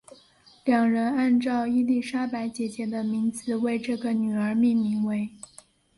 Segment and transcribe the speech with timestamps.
[0.65, 5.29] 两人按照伊丽莎白姐姐的名字为这个女儿命名为。